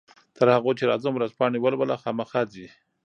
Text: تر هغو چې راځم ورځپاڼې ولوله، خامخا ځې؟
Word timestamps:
تر 0.37 0.47
هغو 0.55 0.71
چې 0.77 0.83
راځم 0.89 1.13
ورځپاڼې 1.15 1.59
ولوله، 1.61 1.95
خامخا 2.03 2.41
ځې؟ 2.53 2.67